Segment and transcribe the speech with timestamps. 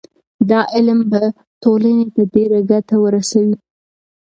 [0.49, 1.21] دا علم به
[1.61, 3.55] ټولنې ته ډېره ګټه ورسوي.